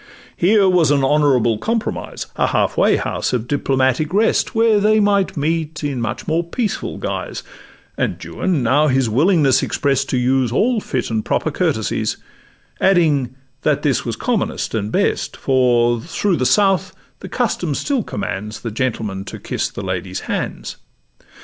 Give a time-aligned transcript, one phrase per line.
[0.35, 5.37] Here was an honourable compromise, A half way house of diplomatic rest, Where they might
[5.37, 7.43] meet in much more peaceful guise;
[7.99, 12.17] And Juan now his willingness exprest To use all fit and proper courtesies,
[12.79, 18.61] Adding, that this was commonest and best, For through the South the custom still commands
[18.61, 20.77] The gentleman to kiss the lady's hands.